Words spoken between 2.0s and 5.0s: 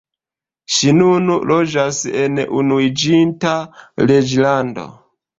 en Unuiĝinta Reĝlando.